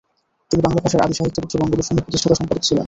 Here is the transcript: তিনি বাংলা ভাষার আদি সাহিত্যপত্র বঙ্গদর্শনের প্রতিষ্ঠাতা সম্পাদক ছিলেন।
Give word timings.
তিনি 0.51 0.61
বাংলা 0.61 0.79
ভাষার 0.83 1.03
আদি 1.05 1.15
সাহিত্যপত্র 1.17 1.55
বঙ্গদর্শনের 1.61 2.03
প্রতিষ্ঠাতা 2.05 2.35
সম্পাদক 2.35 2.63
ছিলেন। 2.63 2.79